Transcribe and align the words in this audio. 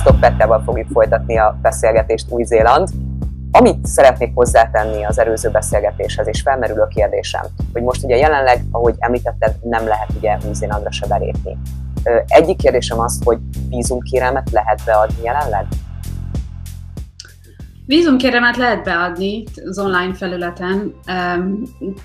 Sziasztok, 0.00 0.20
Pettával 0.20 0.62
fogjuk 0.62 0.88
folytatni 0.92 1.38
a 1.38 1.58
beszélgetést 1.62 2.26
Új-Zéland. 2.28 2.88
Amit 3.52 3.86
szeretnék 3.86 4.30
hozzátenni 4.34 5.04
az 5.04 5.18
előző 5.18 5.50
beszélgetéshez, 5.50 6.26
és 6.26 6.40
felmerülő 6.40 6.86
kérdésem, 6.88 7.42
hogy 7.72 7.82
most 7.82 8.04
ugye 8.04 8.16
jelenleg, 8.16 8.64
ahogy 8.70 8.94
említetted, 8.98 9.54
nem 9.62 9.86
lehet 9.86 10.08
ugye 10.16 10.38
Új-Zélandra 10.48 10.90
se 10.90 11.06
belépni. 11.06 11.58
Egyik 12.26 12.56
kérdésem 12.56 12.98
az, 12.98 13.20
hogy 13.24 13.38
vízumkérelmet 13.68 14.50
lehet 14.50 14.80
beadni 14.84 15.22
jelenleg? 15.22 15.66
Vízumkérelmet 17.86 18.56
lehet 18.56 18.84
beadni 18.84 19.44
az 19.68 19.78
online 19.78 20.14
felületen, 20.14 20.94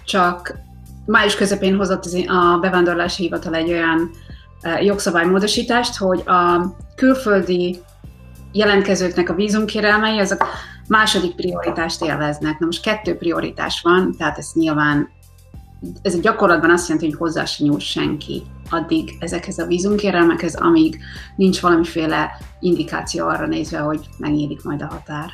csak 0.06 0.58
május 1.06 1.36
közepén 1.36 1.76
hozott 1.76 2.06
a 2.28 2.60
bevándorlási 2.62 3.24
hivatal 3.24 3.56
egy 3.56 3.72
olyan 3.72 4.10
jogszabálymódosítást, 4.82 5.98
hogy 5.98 6.24
a 6.26 6.74
külföldi 6.96 7.80
jelentkezőknek 8.56 9.30
a 9.30 9.34
vízumkérelmei, 9.34 10.20
azok 10.20 10.46
második 10.88 11.36
prioritást 11.36 12.04
élveznek. 12.04 12.60
Na 12.60 12.66
most 12.66 12.82
kettő 12.82 13.18
prioritás 13.18 13.82
van, 13.82 14.16
tehát 14.18 14.38
ez 14.38 14.52
nyilván, 14.54 15.10
ez 16.02 16.20
gyakorlatban 16.20 16.70
azt 16.70 16.88
jelenti, 16.88 17.10
hogy 17.10 17.18
hozzá 17.18 17.46
se 17.46 17.64
nyúl 17.64 17.80
senki 17.80 18.44
addig 18.70 19.16
ezekhez 19.20 19.60
a 19.60 19.66
vízumkérelmekhez, 19.66 20.56
amíg 20.56 21.00
nincs 21.36 21.62
valamiféle 21.62 22.32
indikáció 22.60 23.28
arra 23.28 23.48
nézve, 23.48 23.78
hogy 23.78 24.10
megnyílik 24.18 24.64
majd 24.64 24.82
a 24.82 24.88
határ. 24.88 25.34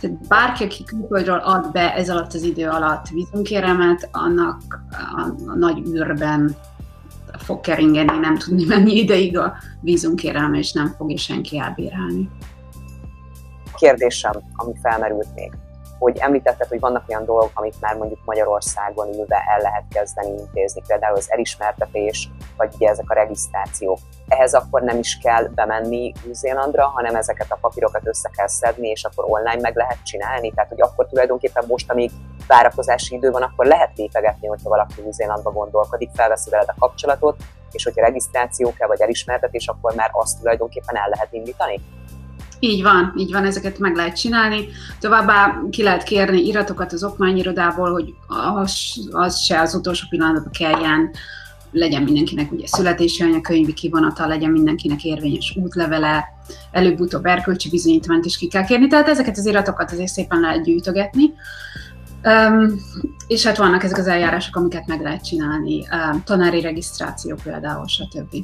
Tehát 0.00 0.26
bárki, 0.28 0.64
aki 0.64 0.84
külföldről 0.84 1.38
ad 1.38 1.72
be 1.72 1.94
ez 1.94 2.10
alatt 2.10 2.34
az 2.34 2.42
idő 2.42 2.68
alatt 2.68 3.08
vízumkérelmet, 3.08 4.08
annak 4.12 4.62
a, 4.90 5.20
a 5.50 5.54
nagy 5.54 5.86
űrben 5.88 6.56
fog 7.42 7.60
keringeni, 7.60 8.18
nem 8.18 8.38
tudni 8.38 8.64
mennyi 8.64 8.94
ideig 8.96 9.38
a 9.38 9.54
vízunkérelme, 9.80 10.58
és 10.58 10.72
nem 10.72 10.86
fogja 10.96 11.18
senki 11.18 11.58
elbírálni. 11.58 12.28
Kérdésem, 13.74 14.32
ami 14.52 14.72
felmerült 14.82 15.34
még, 15.34 15.52
hogy 16.02 16.18
említetted, 16.18 16.68
hogy 16.68 16.80
vannak 16.80 17.04
olyan 17.08 17.24
dolgok, 17.24 17.50
amit 17.54 17.80
már 17.80 17.96
mondjuk 17.96 18.20
Magyarországon 18.24 19.08
ülve 19.08 19.44
el 19.48 19.60
lehet 19.60 19.84
kezdeni 19.90 20.38
intézni, 20.38 20.82
például 20.86 21.16
az 21.16 21.32
elismertetés, 21.32 22.30
vagy 22.56 22.74
ugye 22.74 22.88
ezek 22.88 23.10
a 23.10 23.14
regisztrációk. 23.14 23.98
Ehhez 24.28 24.54
akkor 24.54 24.82
nem 24.82 24.98
is 24.98 25.18
kell 25.22 25.44
bemenni 25.44 26.12
Új-Zélandra, 26.26 26.86
hanem 26.86 27.14
ezeket 27.14 27.46
a 27.52 27.58
papírokat 27.60 28.06
össze 28.06 28.30
kell 28.36 28.46
szedni, 28.46 28.88
és 28.88 29.04
akkor 29.04 29.24
online 29.28 29.60
meg 29.60 29.76
lehet 29.76 30.02
csinálni. 30.04 30.52
Tehát, 30.52 30.70
hogy 30.70 30.80
akkor 30.80 31.06
tulajdonképpen 31.06 31.64
most, 31.66 31.90
amíg 31.90 32.10
várakozási 32.46 33.14
idő 33.14 33.30
van, 33.30 33.42
akkor 33.42 33.66
lehet 33.66 33.96
lépegetni, 33.96 34.46
hogyha 34.46 34.68
valaki 34.68 35.02
Új-Zélandba 35.04 35.50
gondolkodik, 35.50 36.10
felveszi 36.14 36.50
veled 36.50 36.68
a 36.68 36.74
kapcsolatot, 36.78 37.36
és 37.72 37.84
hogyha 37.84 38.02
regisztráció 38.02 38.72
kell, 38.78 38.88
vagy 38.88 39.00
elismertetés, 39.00 39.66
akkor 39.66 39.94
már 39.94 40.10
azt 40.12 40.38
tulajdonképpen 40.38 40.96
el 40.96 41.08
lehet 41.08 41.32
indítani? 41.32 41.80
Így 42.64 42.82
van, 42.82 43.12
így 43.16 43.32
van, 43.32 43.44
ezeket 43.44 43.78
meg 43.78 43.94
lehet 43.94 44.16
csinálni. 44.16 44.68
Továbbá 45.00 45.60
ki 45.70 45.82
lehet 45.82 46.02
kérni 46.02 46.46
iratokat 46.46 46.92
az 46.92 47.04
okmányirodából, 47.04 47.92
hogy 47.92 48.14
az, 48.54 48.72
az 49.10 49.38
se 49.38 49.60
az 49.60 49.74
utolsó 49.74 50.06
pillanatban 50.08 50.52
kelljen, 50.52 51.10
legyen 51.72 52.02
mindenkinek 52.02 52.52
ugye 52.52 52.66
születési 52.66 53.22
anyakönyvi 53.22 53.72
kivonata, 53.72 54.26
legyen 54.26 54.50
mindenkinek 54.50 55.04
érvényes 55.04 55.56
útlevele, 55.62 56.24
előbb-utóbb 56.70 57.24
erkölcsi 57.24 57.68
bizonyítványt 57.70 58.24
is 58.24 58.38
ki 58.38 58.48
kell 58.48 58.64
kérni, 58.64 58.86
tehát 58.86 59.08
ezeket 59.08 59.36
az 59.36 59.46
iratokat 59.46 59.92
azért 59.92 60.12
szépen 60.12 60.40
lehet 60.40 60.62
gyűjtögetni. 60.64 61.32
Um, 62.24 62.74
és 63.26 63.46
hát 63.46 63.56
vannak 63.56 63.84
ezek 63.84 63.98
az 63.98 64.06
eljárások, 64.06 64.56
amiket 64.56 64.86
meg 64.86 65.00
lehet 65.00 65.24
csinálni, 65.24 65.86
um, 65.92 66.22
tanári 66.24 66.60
regisztráció 66.60 67.36
például, 67.42 67.86
stb. 67.86 68.36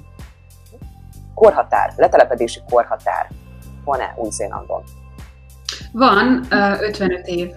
Korhatár, 1.35 1.93
letelepedési 1.97 2.61
korhatár 2.71 3.31
van-e 3.89 4.15
Új-Zélandon? 4.17 4.83
Van, 5.93 6.47
55 6.81 7.27
év 7.27 7.51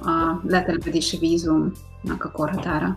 a 0.00 0.40
letelepedési 0.42 1.18
vízumnak 1.18 2.24
a 2.24 2.30
korhatára. 2.30 2.96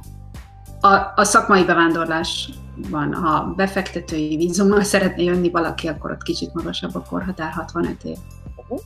A, 0.81 0.94
a 1.16 1.23
szakmai 1.23 1.63
bevándorlás 1.63 2.50
van, 2.89 3.13
ha 3.13 3.53
befektetői 3.56 4.35
vízummal 4.35 4.84
szeretne 4.94 5.23
jönni 5.23 5.50
valaki, 5.50 5.88
akkor 5.88 6.12
ott 6.12 6.23
kicsit 6.23 6.53
magasabb 6.53 6.95
a 6.95 7.03
korhatár, 7.09 7.51
65 7.51 8.03
év. 8.03 8.18
Uh-huh. 8.56 8.79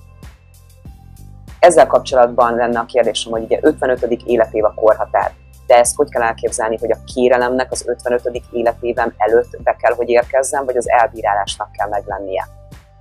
Ezzel 1.59 1.87
kapcsolatban 1.87 2.55
lenne 2.55 2.79
a 2.79 2.85
kérdésem, 2.85 3.31
hogy 3.31 3.43
ugye 3.43 3.59
55. 3.61 4.03
életév 4.25 4.63
a 4.63 4.73
korhatár, 4.73 5.31
de 5.67 5.77
ezt 5.77 5.95
hogy 5.95 6.09
kell 6.09 6.21
elképzelni, 6.21 6.77
hogy 6.77 6.91
a 6.91 7.03
kérelemnek 7.13 7.71
az 7.71 7.87
55. 7.87 8.41
életében 8.51 9.13
előtt 9.17 9.57
be 9.63 9.75
kell, 9.75 9.93
hogy 9.93 10.09
érkezzen, 10.09 10.65
vagy 10.65 10.77
az 10.77 10.89
elbírálásnak 10.89 11.71
kell 11.71 11.89
meglennie? 11.89 12.47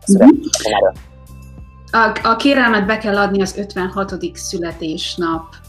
Uh-huh. 0.08 0.30
A, 1.90 2.12
a 2.22 2.36
kérelmet 2.36 2.86
be 2.86 2.98
kell 2.98 3.18
adni 3.18 3.42
az 3.42 3.56
56. 3.56 4.14
születésnapig. 4.32 5.60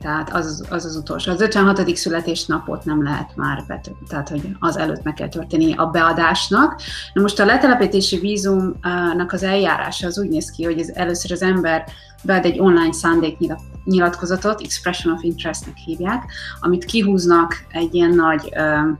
Tehát 0.00 0.34
az, 0.34 0.66
az 0.70 0.84
az 0.84 0.96
utolsó. 0.96 1.32
Az 1.32 1.40
56. 1.40 1.96
születésnapot 1.96 2.84
nem 2.84 3.02
lehet 3.02 3.36
már, 3.36 3.64
bet, 3.66 3.90
tehát 4.08 4.28
hogy 4.28 4.56
az 4.58 4.76
előtt 4.76 5.02
meg 5.02 5.14
kell 5.14 5.28
történni 5.28 5.74
a 5.76 5.86
beadásnak. 5.86 6.80
Na 7.12 7.22
most 7.22 7.40
a 7.40 7.44
letelepítési 7.44 8.18
vízumnak 8.18 9.32
az 9.32 9.42
eljárása 9.42 10.06
az 10.06 10.18
úgy 10.18 10.28
néz 10.28 10.50
ki, 10.50 10.64
hogy 10.64 10.78
ez 10.78 10.88
először 10.88 11.32
az 11.32 11.42
ember 11.42 11.84
bead 12.22 12.44
egy 12.44 12.60
online 12.60 12.92
szándéknyilatkozatot, 12.92 14.60
Expression 14.60 15.14
of 15.14 15.22
Interest-nek 15.22 15.76
hívják, 15.76 16.32
amit 16.60 16.84
kihúznak 16.84 17.64
egy 17.68 17.94
ilyen 17.94 18.10
nagy 18.10 18.52
uh, 18.56 18.98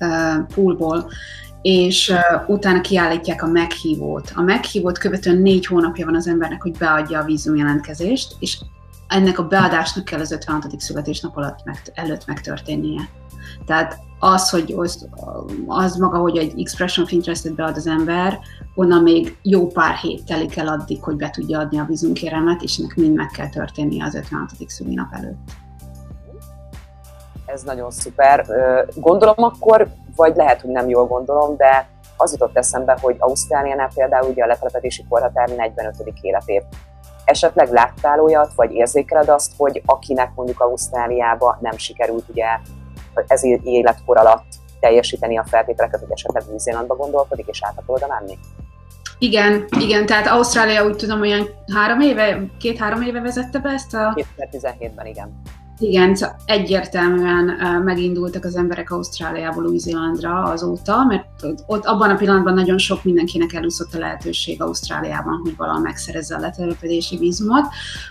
uh, 0.00 0.46
poolból, 0.54 1.10
és 1.62 2.08
uh, 2.08 2.48
utána 2.48 2.80
kiállítják 2.80 3.42
a 3.42 3.46
meghívót. 3.46 4.32
A 4.34 4.42
meghívót 4.42 4.98
követően 4.98 5.36
négy 5.36 5.66
hónapja 5.66 6.04
van 6.04 6.14
az 6.14 6.28
embernek, 6.28 6.62
hogy 6.62 6.78
beadja 6.78 7.20
a 7.20 7.24
vízumjelentkezést, 7.24 8.36
és 8.38 8.58
ennek 9.08 9.38
a 9.38 9.46
beadásnak 9.46 10.04
kell 10.04 10.20
az 10.20 10.32
56. 10.32 10.80
születésnap 10.80 11.36
alatt 11.36 11.64
meg, 11.64 11.76
előtt 11.94 12.26
megtörténnie. 12.26 13.08
Tehát 13.66 13.98
az, 14.18 14.50
hogy 14.50 14.74
az, 14.76 15.08
az 15.66 15.96
maga, 15.96 16.18
hogy 16.18 16.36
egy 16.36 16.60
expression 16.60 17.04
of 17.04 17.12
interest 17.12 17.54
bead 17.54 17.76
az 17.76 17.86
ember, 17.86 18.38
onnan 18.74 19.02
még 19.02 19.36
jó 19.42 19.66
pár 19.66 19.94
hét 19.94 20.24
telik 20.24 20.56
el 20.56 20.68
addig, 20.68 21.02
hogy 21.02 21.16
be 21.16 21.30
tudja 21.30 21.58
adni 21.58 21.78
a 21.78 21.84
vízumkérelmet, 21.84 22.62
és 22.62 22.78
ennek 22.78 22.96
mind 22.96 23.14
meg 23.14 23.26
kell 23.26 23.48
történnie 23.48 24.04
az 24.04 24.14
56. 24.14 24.50
szülinap 24.66 25.14
előtt. 25.14 25.50
Ez 27.46 27.62
nagyon 27.62 27.90
szuper. 27.90 28.46
Gondolom 28.94 29.34
akkor 29.36 29.88
vagy 30.18 30.36
lehet, 30.36 30.60
hogy 30.60 30.70
nem 30.70 30.88
jól 30.88 31.06
gondolom, 31.06 31.56
de 31.56 31.88
az 32.16 32.32
jutott 32.32 32.56
eszembe, 32.56 32.98
hogy 33.00 33.16
Ausztráliánál 33.18 33.90
például 33.94 34.30
ugye 34.30 34.44
a 34.44 34.46
letelepedési 34.46 35.04
korhatár 35.08 35.48
45. 35.48 35.94
életév. 36.20 36.62
Esetleg 37.24 37.72
láttál 37.72 38.20
olyat, 38.20 38.52
vagy 38.54 38.72
érzékeled 38.72 39.28
azt, 39.28 39.52
hogy 39.56 39.82
akinek 39.86 40.30
mondjuk 40.34 40.60
Ausztráliába 40.60 41.58
nem 41.60 41.76
sikerült 41.76 42.28
ugye 42.28 42.46
ez 43.26 43.44
életkor 43.62 44.18
alatt 44.18 44.46
teljesíteni 44.80 45.38
a 45.38 45.44
feltételeket, 45.44 46.00
hogy 46.00 46.12
esetleg 46.12 46.42
Új-Zélandba 46.50 46.96
gondolkodik, 46.96 47.46
és 47.46 47.64
át 47.64 47.82
oda 47.86 48.06
menni? 48.06 48.38
Igen, 49.18 49.64
igen, 49.78 50.06
tehát 50.06 50.26
Ausztrália 50.26 50.84
úgy 50.84 50.96
tudom, 50.96 51.20
olyan 51.20 51.48
három 51.74 52.00
éve, 52.00 52.40
két-három 52.58 53.02
éve 53.02 53.20
vezette 53.20 53.58
be 53.58 53.68
ezt 53.68 53.94
a... 53.94 54.14
2017-ben, 54.36 55.06
igen. 55.06 55.40
Igen, 55.80 56.16
egyértelműen 56.44 57.44
megindultak 57.84 58.44
az 58.44 58.56
emberek 58.56 58.90
Ausztráliából 58.90 59.66
Új-Zélandra 59.66 60.42
azóta, 60.42 61.04
mert 61.04 61.26
ott 61.66 61.84
abban 61.84 62.10
a 62.10 62.14
pillanatban 62.16 62.54
nagyon 62.54 62.78
sok 62.78 63.04
mindenkinek 63.04 63.52
elúszott 63.52 63.94
a 63.94 63.98
lehetőség 63.98 64.62
Ausztráliában, 64.62 65.40
hogy 65.42 65.56
valahol 65.56 65.80
megszerezze 65.80 66.36
a 66.36 66.38
letelepedési 66.38 67.16
vízumot, 67.16 67.64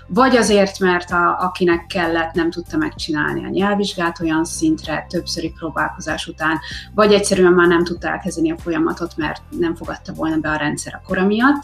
vagy 0.07 0.35
azért, 0.35 0.79
mert 0.79 1.11
a, 1.11 1.37
akinek 1.39 1.85
kellett, 1.85 2.33
nem 2.33 2.51
tudta 2.51 2.77
megcsinálni 2.77 3.45
a 3.45 3.49
nyelvvizsgát 3.49 4.19
olyan 4.21 4.45
szintre, 4.45 5.05
többszöri 5.09 5.53
próbálkozás 5.57 6.27
után, 6.27 6.59
vagy 6.95 7.13
egyszerűen 7.13 7.53
már 7.53 7.67
nem 7.67 7.83
tudta 7.83 8.07
elkezdeni 8.07 8.51
a 8.51 8.57
folyamatot, 8.57 9.17
mert 9.17 9.41
nem 9.59 9.75
fogadta 9.75 10.13
volna 10.13 10.37
be 10.37 10.49
a 10.49 10.57
rendszer 10.57 10.93
a 10.93 11.07
kora 11.07 11.25
miatt, 11.25 11.63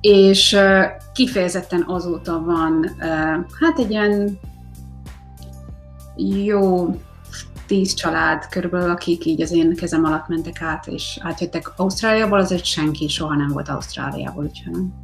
és 0.00 0.56
kifejezetten 1.12 1.84
azóta 1.86 2.42
van, 2.42 2.96
hát 3.60 3.78
egy 3.78 3.90
ilyen 3.90 4.38
jó 6.44 6.88
tíz 7.66 7.94
család 7.94 8.48
körülbelül, 8.48 8.90
akik 8.90 9.24
így 9.24 9.42
az 9.42 9.52
én 9.52 9.74
kezem 9.74 10.04
alatt 10.04 10.28
mentek 10.28 10.62
át, 10.62 10.86
és 10.86 11.18
átjöttek 11.22 11.72
Ausztráliából, 11.76 12.38
azért 12.38 12.64
senki 12.64 13.08
soha 13.08 13.34
nem 13.34 13.48
volt 13.48 13.68
Ausztráliából, 13.68 14.44
úgyhogy 14.44 14.72
nem. 14.72 14.94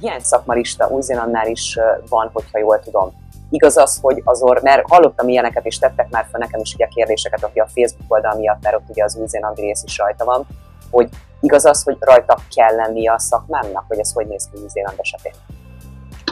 Ilyen 0.00 0.20
szakmarista 0.20 0.88
Új-Zélandnál 0.88 1.46
is 1.46 1.78
van, 2.08 2.30
hogyha 2.32 2.58
jól 2.58 2.80
tudom. 2.80 3.12
Igaz 3.50 3.76
az, 3.76 3.98
hogy 4.02 4.22
azor, 4.24 4.60
mert 4.62 4.88
hallottam 4.88 5.28
ilyeneket, 5.28 5.66
és 5.66 5.78
tettek 5.78 6.10
már 6.10 6.26
fel 6.30 6.40
nekem 6.40 6.60
is 6.60 6.74
ugye 6.74 6.86
kérdéseket, 6.86 7.44
aki 7.44 7.58
a 7.58 7.66
Facebook 7.74 8.12
oldal 8.12 8.36
miatt, 8.36 8.62
mert 8.62 8.76
ott 8.76 8.88
ugye 8.88 9.04
az 9.04 9.16
új-zélandi 9.16 9.60
rész 9.60 9.82
is 9.84 9.98
rajta 9.98 10.24
van, 10.24 10.46
hogy 10.90 11.08
igaz 11.40 11.64
az, 11.64 11.82
hogy 11.82 11.96
rajta 12.00 12.38
kell 12.54 12.74
lennie 12.74 13.12
a 13.12 13.18
szakmámnak, 13.18 13.84
hogy 13.88 13.98
ez 13.98 14.12
hogy 14.12 14.26
néz 14.26 14.48
ki 14.52 14.60
Új-Zéland 14.60 14.96
esetén? 14.98 15.32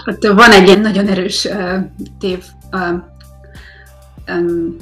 Hát 0.04 0.26
van 0.26 0.52
egy 0.52 0.66
ilyen 0.66 0.80
nagyon 0.80 1.08
erős 1.08 1.44
uh, 1.44 1.78
tév 2.18 2.44
uh, 2.72 3.02
um, 4.28 4.76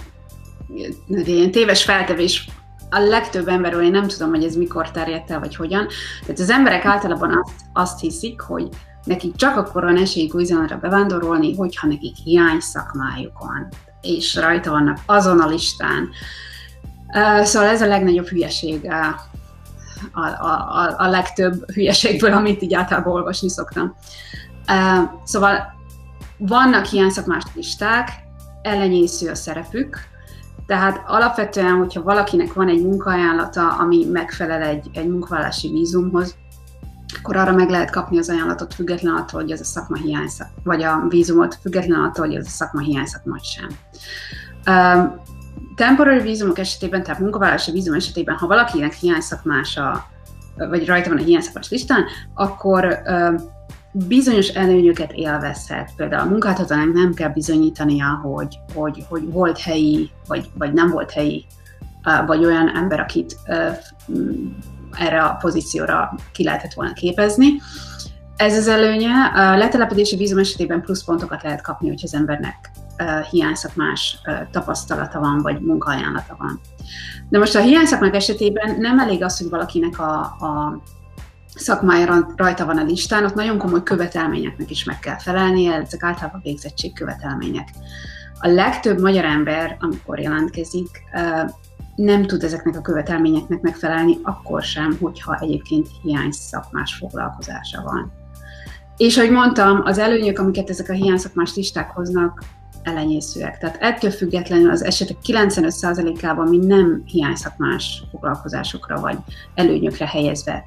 ilyen 1.06 1.50
téves 1.50 1.84
feltevés 1.84 2.48
a 2.90 2.98
legtöbb 2.98 3.48
emberről, 3.48 3.82
én 3.82 3.90
nem 3.90 4.08
tudom, 4.08 4.30
hogy 4.30 4.44
ez 4.44 4.54
mikor 4.54 4.90
terjedt 4.90 5.30
el, 5.30 5.40
vagy 5.40 5.56
hogyan, 5.56 5.86
tehát 6.20 6.40
az 6.40 6.50
emberek 6.50 6.84
általában 6.84 7.42
azt, 7.42 7.54
azt 7.72 8.00
hiszik, 8.00 8.40
hogy 8.40 8.68
nekik 9.04 9.36
csak 9.36 9.56
akkor 9.56 9.82
van 9.82 9.96
esélyük 9.96 10.34
új 10.34 10.46
bevándorolni, 10.80 11.56
hogyha 11.56 11.86
nekik 11.86 12.16
hiány 12.16 12.60
szakmájuk 12.60 13.38
van, 13.38 13.68
és 14.00 14.34
rajta 14.34 14.70
vannak 14.70 14.98
azon 15.06 15.40
a 15.40 15.46
listán. 15.46 16.08
Szóval 17.42 17.68
ez 17.68 17.82
a 17.82 17.86
legnagyobb 17.86 18.26
hülyeség, 18.26 18.90
a, 18.90 19.20
a, 20.12 20.46
a, 20.46 20.94
a 20.98 21.08
legtöbb 21.08 21.70
hülyeségből, 21.72 22.32
amit 22.32 22.62
így 22.62 22.74
általában 22.74 23.12
olvasni 23.12 23.48
szoktam. 23.48 23.96
Szóval 25.24 25.74
vannak 26.38 26.92
ilyen 26.92 27.10
szakmás 27.10 27.44
listák, 27.54 28.23
ellenyésző 28.64 29.30
a 29.30 29.34
szerepük, 29.34 29.98
tehát 30.66 31.02
alapvetően, 31.06 31.76
hogyha 31.76 32.02
valakinek 32.02 32.52
van 32.52 32.68
egy 32.68 32.82
munkaajánlata, 32.82 33.68
ami 33.68 34.06
megfelel 34.12 34.62
egy, 34.62 34.90
egy 34.92 35.08
munkavállalási 35.08 35.68
vízumhoz, 35.68 36.36
akkor 37.18 37.36
arra 37.36 37.52
meg 37.52 37.68
lehet 37.68 37.90
kapni 37.90 38.18
az 38.18 38.30
ajánlatot 38.30 38.74
független 38.74 39.14
attól, 39.14 39.40
hogy 39.40 39.50
ez 39.50 39.60
a 39.60 39.64
szakma 39.64 39.96
hiányszak, 39.96 40.48
vagy 40.62 40.82
a 40.82 41.06
vízumot 41.08 41.58
független 41.60 42.00
attól, 42.00 42.26
hogy 42.26 42.34
ez 42.34 42.46
a 42.46 42.50
szakma 42.50 42.80
hiányszak 42.80 43.22
vagy 43.24 43.42
sem. 43.42 43.68
Uh, 44.66 45.12
temporary 45.74 46.20
vízumok 46.20 46.58
esetében, 46.58 47.02
tehát 47.02 47.20
munkavállalási 47.20 47.70
vízum 47.70 47.94
esetében, 47.94 48.36
ha 48.36 48.46
valakinek 48.46 48.92
hiányszakmása, 48.92 50.06
vagy 50.56 50.86
rajta 50.86 51.08
van 51.08 51.18
a 51.18 51.22
hiányszakmás 51.22 51.70
listán, 51.70 52.04
akkor 52.34 53.02
uh, 53.04 53.40
bizonyos 53.94 54.48
előnyöket 54.48 55.12
élvezhet. 55.12 55.90
Például 55.96 56.26
a 56.26 56.30
munkáltatónak 56.30 56.92
nem 56.92 57.14
kell 57.14 57.28
bizonyítania, 57.28 58.20
hogy, 58.22 58.58
hogy, 58.74 59.04
hogy 59.08 59.32
volt 59.32 59.58
helyi, 59.58 60.10
vagy, 60.26 60.50
vagy 60.54 60.72
nem 60.72 60.90
volt 60.90 61.10
helyi, 61.10 61.46
vagy 62.26 62.44
olyan 62.44 62.76
ember, 62.76 63.00
akit 63.00 63.36
erre 64.98 65.22
a 65.22 65.34
pozícióra 65.40 66.14
ki 66.32 66.44
lehetett 66.44 66.72
volna 66.72 66.92
képezni. 66.92 67.60
Ez 68.36 68.56
az 68.56 68.68
előnye. 68.68 69.10
A 69.34 69.56
letelepedési 69.56 70.16
vízum 70.16 70.38
esetében 70.38 70.82
pluszpontokat 70.82 71.42
lehet 71.42 71.62
kapni, 71.62 71.88
hogyha 71.88 72.06
az 72.06 72.14
embernek 72.14 72.70
hiányszakmás 73.30 74.18
tapasztalata 74.50 75.20
van, 75.20 75.38
vagy 75.42 75.60
munkaajánlata 75.60 76.36
van. 76.38 76.60
De 77.28 77.38
most 77.38 77.54
a 77.54 77.60
hiányszakmák 77.60 78.14
esetében 78.14 78.76
nem 78.78 78.98
elég 78.98 79.22
az, 79.22 79.38
hogy 79.38 79.48
valakinek 79.48 79.98
a, 79.98 80.20
a 80.20 80.80
szakmája 81.54 82.26
rajta 82.36 82.64
van 82.64 82.78
a 82.78 82.84
listán, 82.84 83.24
ott 83.24 83.34
nagyon 83.34 83.58
komoly 83.58 83.82
követelményeknek 83.82 84.70
is 84.70 84.84
meg 84.84 84.98
kell 84.98 85.18
felelnie, 85.18 85.72
ezek 85.74 86.02
általában 86.02 86.40
végzettség 86.44 86.92
követelmények. 86.92 87.68
A 88.40 88.48
legtöbb 88.48 89.00
magyar 89.00 89.24
ember, 89.24 89.76
amikor 89.80 90.18
jelentkezik, 90.20 91.02
nem 91.94 92.26
tud 92.26 92.42
ezeknek 92.42 92.76
a 92.76 92.80
követelményeknek 92.80 93.60
megfelelni, 93.60 94.18
akkor 94.22 94.62
sem, 94.62 94.96
hogyha 95.00 95.38
egyébként 95.40 95.88
hiány 96.02 96.30
szakmás 96.30 96.94
foglalkozása 96.94 97.82
van. 97.82 98.12
És 98.96 99.16
ahogy 99.16 99.30
mondtam, 99.30 99.80
az 99.84 99.98
előnyök, 99.98 100.38
amiket 100.38 100.70
ezek 100.70 100.88
a 100.88 100.92
hiány 100.92 101.16
szakmás 101.16 101.54
listák 101.54 101.90
hoznak, 101.90 102.42
elenyészőek. 102.84 103.58
Tehát 103.58 103.76
ettől 103.80 104.10
függetlenül 104.10 104.70
az 104.70 104.84
esetek 104.84 105.16
95%-ában 105.26 106.48
mi 106.48 106.56
nem 106.56 107.02
hiányszakmás 107.04 108.04
foglalkozásokra 108.10 109.00
vagy 109.00 109.18
előnyökre 109.54 110.06
helyezve 110.06 110.64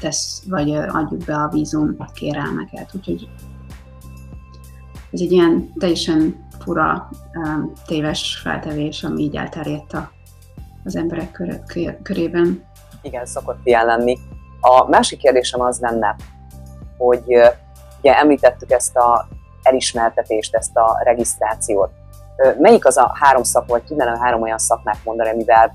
tesz, 0.00 0.42
vagy 0.48 0.70
adjuk 0.74 1.24
be 1.24 1.34
a 1.34 1.48
vízum 1.48 1.96
kérelmeket. 2.14 2.90
Úgyhogy 2.94 3.28
ez 5.12 5.20
egy 5.20 5.32
ilyen 5.32 5.72
teljesen 5.78 6.46
fura, 6.58 7.08
téves 7.86 8.40
feltevés, 8.42 9.02
ami 9.02 9.22
így 9.22 9.36
elterjedt 9.36 9.96
az 10.84 10.96
emberek 10.96 11.30
kör, 11.30 11.62
körében. 12.02 12.64
Igen, 13.02 13.26
szokott 13.26 13.58
ilyen 13.62 13.86
lenni. 13.86 14.18
A 14.60 14.88
másik 14.88 15.18
kérdésem 15.18 15.60
az 15.60 15.78
lenne, 15.80 16.16
hogy 16.98 17.22
ugye 18.00 18.18
említettük 18.18 18.70
ezt 18.70 18.96
a 18.96 19.28
elismertetést, 19.64 20.54
ezt 20.54 20.76
a 20.76 21.00
regisztrációt. 21.04 21.90
Melyik 22.58 22.86
az 22.86 22.96
a 22.96 23.12
három 23.20 23.42
szak, 23.42 23.66
vagy 23.66 23.82
tudnál 23.82 24.16
három 24.16 24.42
olyan 24.42 24.58
szakmát 24.58 24.98
mondani, 25.04 25.28
amivel 25.28 25.74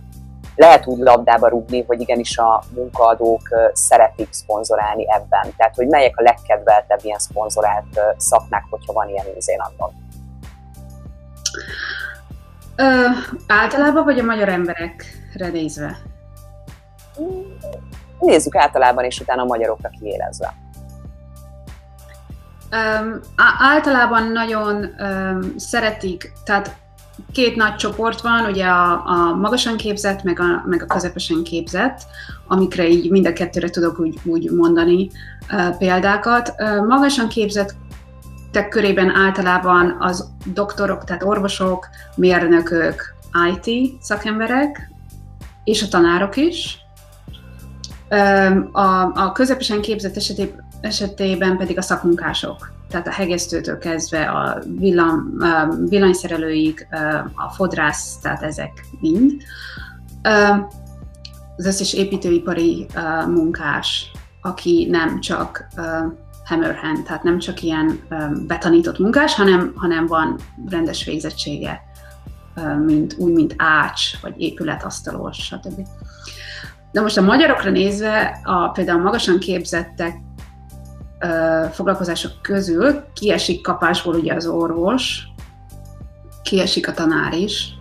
lehet 0.56 0.86
úgy 0.86 0.98
labdába 0.98 1.48
rúgni, 1.48 1.84
hogy 1.88 2.02
igenis 2.02 2.38
a 2.38 2.64
munkaadók 2.76 3.42
szeretik 3.74 4.28
szponzorálni 4.32 5.06
ebben. 5.12 5.54
Tehát, 5.58 5.76
hogy 5.76 5.88
melyek 5.88 6.18
a 6.18 6.22
legkedveltebb 6.22 7.00
ilyen 7.02 7.20
szponzorált 7.20 8.00
szakmák, 8.18 8.64
hogyha 8.70 8.94
van 8.94 9.10
ilyen 9.10 9.26
Új-Zélandon? 9.34 10.08
általában, 13.48 14.04
vagy 14.04 14.20
a 14.20 14.24
magyar 14.24 14.50
emberekre 14.50 15.48
nézve? 15.52 15.98
Nézzük 18.20 18.56
általában, 18.56 19.04
és 19.04 19.20
utána 19.20 19.42
a 19.42 19.46
magyarokra 19.46 19.90
kiélezve. 19.90 20.54
Általában 23.60 24.32
nagyon 24.32 24.86
szeretik, 25.56 26.32
tehát 26.46 26.76
két 27.32 27.56
nagy 27.56 27.76
csoport 27.76 28.22
van, 28.22 28.46
ugye 28.46 28.66
a, 28.66 28.92
a 29.06 29.36
magasan 29.36 29.78
képzett, 29.78 30.24
meg 30.24 30.40
a, 30.40 30.64
meg 30.66 30.84
a 30.84 30.86
közepesen 30.86 31.44
képzett, 31.44 32.02
amikre 32.48 32.88
így 32.88 33.10
mind 33.10 33.28
a 33.28 33.34
kettőre 33.34 33.70
tudok 33.70 34.00
úgy, 34.00 34.20
úgy 34.24 34.52
mondani 34.52 35.10
példákat. 35.78 36.54
Magasan 36.88 37.28
képzett 37.28 37.76
körében 38.70 39.16
általában 39.16 39.96
az 40.00 40.30
doktorok, 40.54 41.04
tehát 41.04 41.24
orvosok, 41.24 41.90
mérnökök, 42.16 43.16
IT 43.56 43.92
szakemberek, 44.02 44.92
és 45.64 45.84
a 45.84 45.88
tanárok 45.88 46.36
is. 46.36 46.78
A, 48.72 48.82
a 49.14 49.32
közepesen 49.34 49.82
képzett 49.82 50.16
esetében 50.16 50.68
esetében 50.82 51.58
pedig 51.58 51.78
a 51.78 51.82
szakmunkások, 51.82 52.72
tehát 52.90 53.08
a 53.08 53.12
hegesztőtől 53.12 53.78
kezdve 53.78 54.24
a 54.24 54.62
villam, 54.78 55.38
villanyszerelőig, 55.90 56.88
a 57.36 57.50
fodrász, 57.50 58.18
tehát 58.18 58.44
ezek 58.44 58.86
mind. 59.00 59.32
Az 61.58 61.66
összes 61.66 61.94
építőipari 61.94 62.86
munkás, 63.28 64.12
aki 64.42 64.88
nem 64.90 65.20
csak 65.20 65.68
hammerhand, 66.46 67.04
tehát 67.04 67.24
nem 67.24 67.40
csak 67.40 67.62
ilyen 67.62 68.00
betanított 68.48 69.00
munkás, 69.00 69.36
hanem, 69.36 69.72
hanem 69.76 70.06
van 70.06 70.40
rendes 70.70 71.06
végzettsége, 71.06 71.82
mint, 72.86 73.16
úgy, 73.18 73.34
mint 73.34 73.54
ács, 73.58 74.20
vagy 74.22 74.34
épületasztalos, 74.38 75.38
stb. 75.38 75.88
De 76.92 77.02
most 77.02 77.18
a 77.18 77.22
magyarokra 77.22 77.70
nézve, 77.70 78.40
a, 78.44 78.68
például 78.68 79.02
magasan 79.02 79.40
képzettek 79.40 80.18
foglalkozások 81.72 82.32
közül 82.42 83.04
kiesik 83.14 83.62
kapásból 83.62 84.16
ugye 84.16 84.34
az 84.34 84.48
orvos, 84.48 85.24
kiesik 86.44 86.88
a 86.88 86.94
tanár 86.94 87.34
is. 87.34 87.74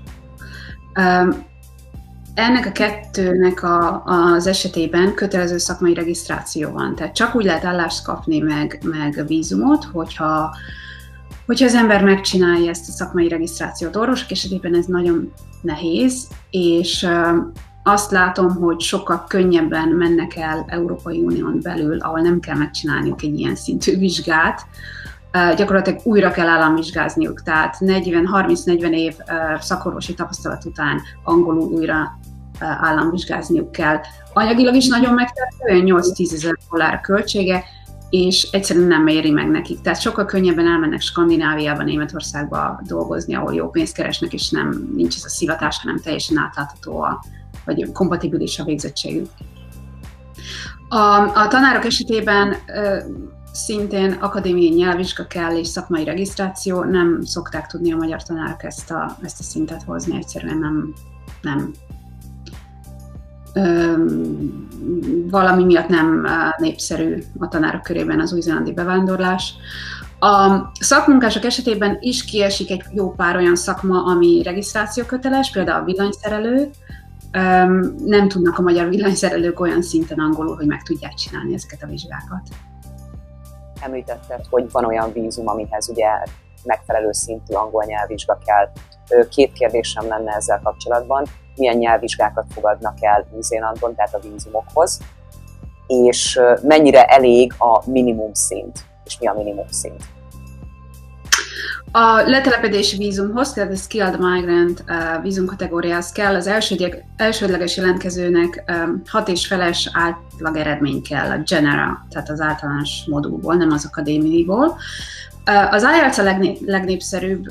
Ennek 2.34 2.66
a 2.66 2.72
kettőnek 2.72 3.62
a, 3.62 4.02
az 4.04 4.46
esetében 4.46 5.14
kötelező 5.14 5.58
szakmai 5.58 5.94
regisztráció 5.94 6.70
van. 6.70 6.94
Tehát 6.94 7.14
csak 7.14 7.34
úgy 7.34 7.44
lehet 7.44 7.64
állást 7.64 8.04
kapni 8.04 8.38
meg, 8.38 8.80
meg 8.82 9.24
vízumot, 9.26 9.84
hogyha, 9.84 10.56
hogyha 11.46 11.66
az 11.66 11.74
ember 11.74 12.04
megcsinálja 12.04 12.70
ezt 12.70 12.88
a 12.88 12.92
szakmai 12.92 13.28
regisztrációt. 13.28 13.96
Orvosok 13.96 14.30
esetében 14.30 14.74
ez 14.74 14.84
nagyon 14.84 15.32
nehéz, 15.62 16.28
és 16.50 17.08
azt 17.88 18.10
látom, 18.10 18.54
hogy 18.54 18.80
sokkal 18.80 19.24
könnyebben 19.28 19.88
mennek 19.88 20.36
el 20.36 20.64
Európai 20.68 21.18
Unión 21.18 21.58
belül, 21.62 21.98
ahol 21.98 22.20
nem 22.20 22.40
kell 22.40 22.56
megcsinálniuk 22.56 23.22
egy 23.22 23.38
ilyen 23.38 23.54
szintű 23.54 23.98
vizsgát, 23.98 24.66
gyakorlatilag 25.56 26.00
újra 26.04 26.30
kell 26.30 26.48
államvizsgázniuk, 26.48 27.42
tehát 27.42 27.76
40-30-40 27.80 28.90
év 28.90 29.14
szakorvosi 29.60 30.14
tapasztalat 30.14 30.64
után 30.64 31.00
angolul 31.24 31.68
újra 31.70 32.18
államvizsgázniuk 32.60 33.72
kell. 33.72 34.00
Anyagilag 34.32 34.74
is 34.74 34.86
nagyon 34.86 35.14
megterhelő, 35.14 35.82
8-10 35.84 36.32
ezer 36.32 36.58
dollár 36.70 37.00
költsége, 37.00 37.64
és 38.10 38.48
egyszerűen 38.50 38.86
nem 38.86 39.06
éri 39.06 39.30
meg 39.30 39.50
nekik. 39.50 39.80
Tehát 39.80 40.00
sokkal 40.00 40.24
könnyebben 40.24 40.66
elmennek 40.66 41.00
Skandináviába, 41.00 41.82
Németországba 41.82 42.80
dolgozni, 42.86 43.34
ahol 43.34 43.54
jó 43.54 43.68
pénzt 43.70 43.94
keresnek, 43.94 44.32
és 44.32 44.50
nem 44.50 44.90
nincs 44.94 45.16
ez 45.16 45.24
a 45.24 45.28
szivatás, 45.28 45.78
hanem 45.82 46.00
teljesen 46.00 46.38
átlátható 46.38 47.00
a, 47.00 47.22
vagy 47.64 47.92
kompatibilis 47.92 48.58
a 48.58 48.64
végzettségük. 48.64 49.28
A, 50.88 50.96
a 51.34 51.48
tanárok 51.48 51.84
esetében 51.84 52.54
szintén 53.52 54.12
akadémiai 54.12 54.74
nyelvvizsga 54.74 55.26
kell 55.26 55.56
és 55.56 55.66
szakmai 55.66 56.04
regisztráció, 56.04 56.84
nem 56.84 57.22
szokták 57.22 57.66
tudni 57.66 57.92
a 57.92 57.96
magyar 57.96 58.22
tanárok 58.22 58.64
ezt 58.64 58.90
a, 58.90 59.16
ezt 59.22 59.40
a 59.40 59.42
szintet 59.42 59.82
hozni, 59.82 60.16
egyszerűen 60.16 60.58
nem, 60.58 60.92
nem 61.42 61.72
valami 65.30 65.64
miatt 65.64 65.88
nem 65.88 66.26
népszerű 66.56 67.22
a 67.38 67.48
tanárok 67.48 67.82
körében 67.82 68.20
az 68.20 68.32
új-zélandi 68.32 68.72
bevándorlás. 68.72 69.54
A 70.20 70.58
szakmunkások 70.80 71.44
esetében 71.44 71.96
is 72.00 72.24
kiesik 72.24 72.70
egy 72.70 72.82
jó 72.92 73.12
pár 73.14 73.36
olyan 73.36 73.56
szakma, 73.56 74.04
ami 74.04 74.42
regisztráció 74.42 75.04
köteles, 75.04 75.50
például 75.50 75.82
a 75.82 75.84
villanyszerelő, 75.84 76.70
nem 78.04 78.28
tudnak 78.28 78.58
a 78.58 78.62
magyar 78.62 78.88
villanyszerelők 78.88 79.60
olyan 79.60 79.82
szinten 79.82 80.18
angolul, 80.18 80.56
hogy 80.56 80.66
meg 80.66 80.82
tudják 80.82 81.14
csinálni 81.14 81.54
ezeket 81.54 81.82
a 81.82 81.86
vizsgákat. 81.86 82.42
Említetted, 83.80 84.44
hogy 84.50 84.70
van 84.70 84.84
olyan 84.84 85.12
vízum, 85.12 85.48
amihez 85.48 85.88
ugye 85.88 86.08
megfelelő 86.64 87.12
szintű 87.12 87.54
angol 87.54 87.84
nyelvvizsga 87.84 88.38
kell. 88.44 88.70
Két 89.28 89.52
kérdésem 89.52 90.08
lenne 90.08 90.32
ezzel 90.32 90.60
kapcsolatban. 90.62 91.26
Milyen 91.56 91.76
nyelvvizsgákat 91.76 92.46
fogadnak 92.52 92.96
el 93.00 93.26
Új-Zélandon, 93.30 93.94
tehát 93.94 94.14
a 94.14 94.20
vízumokhoz, 94.20 95.00
és 95.86 96.40
mennyire 96.62 97.04
elég 97.04 97.54
a 97.58 97.90
minimum 97.90 98.32
szint, 98.32 98.78
és 99.04 99.18
mi 99.18 99.26
a 99.26 99.32
minimum 99.32 99.66
szint? 99.70 100.04
A 101.90 102.22
letelepedési 102.26 102.96
vízumhoz, 102.96 103.52
tehát 103.52 103.72
a 103.72 103.76
Skilled 103.76 104.18
Migrant 104.20 104.84
vízum 105.22 105.46
kategóriához 105.46 106.12
kell 106.12 106.34
az 106.34 106.46
első, 106.46 107.04
elsődleges 107.16 107.76
jelentkezőnek 107.76 108.72
hat 109.06 109.28
és 109.28 109.46
feles 109.46 109.90
átlag 109.92 110.56
eredmény 110.56 111.02
kell, 111.02 111.30
a 111.30 111.42
Genera, 111.46 112.06
tehát 112.10 112.30
az 112.30 112.40
általános 112.40 113.04
modulból, 113.06 113.54
nem 113.54 113.70
az 113.70 113.84
akadémiaiból. 113.84 114.76
Az 115.70 115.82
IELTS 115.82 116.18
a 116.18 116.22
legné- 116.22 116.60
legnépszerűbb 116.66 117.44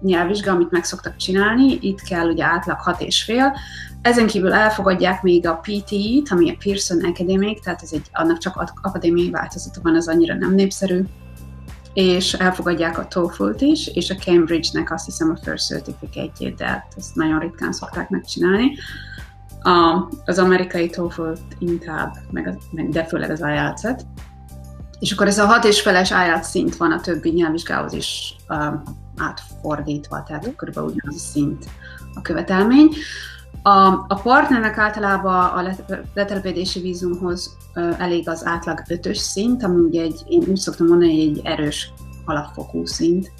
nyelvvizsga, 0.00 0.52
amit 0.52 0.70
meg 0.70 0.84
szoktak 0.84 1.16
csinálni, 1.16 1.78
itt 1.80 2.00
kell 2.00 2.28
ugye 2.28 2.44
átlag 2.44 2.78
hat 2.78 3.00
és 3.00 3.22
fél, 3.22 3.56
ezen 4.02 4.26
kívül 4.26 4.52
elfogadják 4.52 5.22
még 5.22 5.46
a 5.46 5.60
PTE-t, 5.62 6.30
ami 6.30 6.50
a 6.50 6.56
Pearson 6.64 7.04
Academic, 7.04 7.64
tehát 7.64 7.82
ez 7.82 7.90
egy, 7.92 8.06
annak 8.12 8.38
csak 8.38 8.72
akadémiai 8.82 9.30
változata 9.30 9.80
van, 9.82 9.94
az 9.94 10.08
annyira 10.08 10.34
nem 10.34 10.54
népszerű, 10.54 11.04
és 11.98 12.32
elfogadják 12.32 12.98
a 12.98 13.06
TOEFL-t 13.06 13.60
is, 13.60 13.86
és 13.86 14.10
a 14.10 14.14
Cambridge-nek 14.14 14.92
azt 14.92 15.04
hiszem 15.04 15.30
a 15.30 15.38
First 15.42 15.66
Certificate-jét, 15.66 16.54
de 16.54 16.86
ezt 16.96 17.14
nagyon 17.14 17.38
ritkán 17.38 17.72
szokták 17.72 18.08
megcsinálni. 18.08 18.72
A, 19.62 20.08
az 20.24 20.38
amerikai 20.38 20.90
toefl 20.90 21.32
inkább, 21.58 22.16
meg, 22.30 22.58
meg 22.70 22.88
de 22.88 23.04
főleg 23.04 23.30
az 23.30 23.40
IELTS-et. 23.40 24.06
És 24.98 25.12
akkor 25.12 25.26
ez 25.26 25.38
a 25.38 25.46
hat 25.46 25.64
és 25.64 25.80
feles 25.80 26.10
IELTS 26.10 26.46
szint 26.46 26.76
van 26.76 26.92
a 26.92 27.00
többi 27.00 27.30
nyelvvizsgához 27.30 27.92
is 27.92 28.36
uh, 28.48 28.74
átfordítva, 29.16 30.22
tehát 30.22 30.56
körülbelül 30.56 30.90
ugyanaz 30.90 31.14
a 31.16 31.24
szint 31.32 31.64
a 32.14 32.22
követelmény. 32.22 32.88
A, 33.62 34.04
a 34.08 34.20
partnernek 34.22 34.78
általában 34.78 35.44
a 35.44 35.74
letelepedési 36.14 36.80
vízumhoz 36.80 37.56
elég 37.98 38.28
az 38.28 38.46
átlag 38.46 38.82
ötös 38.88 39.18
szint, 39.18 39.62
ami 39.62 39.80
ugye 39.80 40.02
egy, 40.02 40.20
én 40.28 40.42
úgy 40.48 40.56
szoktam 40.56 40.86
mondani, 40.86 41.20
egy 41.20 41.40
erős 41.44 41.92
alapfokú 42.24 42.86
szint, 42.86 43.32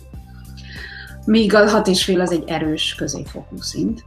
míg 1.25 1.55
a 1.55 1.71
hat 1.71 1.87
és 1.87 2.05
fél 2.05 2.21
az 2.21 2.33
egy 2.33 2.45
erős 2.47 2.95
középfokú 2.95 3.57
szint. 3.61 4.05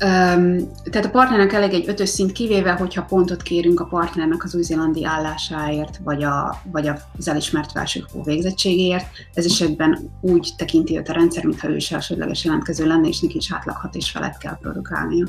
Tehát 0.00 1.04
a 1.04 1.10
partnernek 1.10 1.52
elég 1.52 1.72
egy 1.72 1.88
ötös 1.88 2.08
szint, 2.08 2.32
kivéve, 2.32 2.72
hogyha 2.72 3.02
pontot 3.02 3.42
kérünk 3.42 3.80
a 3.80 3.84
partnernek 3.84 4.44
az 4.44 4.54
új-zélandi 4.54 5.04
állásáért, 5.04 5.96
vagy, 6.04 6.22
a, 6.22 6.56
vagy 6.72 6.90
az 7.18 7.28
elismert 7.28 7.72
felsőfokú 7.72 8.24
végzettségéért. 8.24 9.04
Ez 9.34 9.44
esetben 9.44 10.10
úgy 10.20 10.50
tekinti 10.56 10.98
őt 10.98 11.08
a 11.08 11.12
rendszer, 11.12 11.44
mintha 11.44 11.68
ő 11.68 11.76
is 11.76 11.92
elsődleges 11.92 12.44
jelentkező 12.44 12.86
lenne, 12.86 13.08
és 13.08 13.20
neki 13.20 13.36
is 13.36 13.52
átlag 13.52 13.76
hat 13.76 13.94
és 13.94 14.10
felett 14.10 14.38
kell 14.38 14.58
produkálnia. 14.60 15.26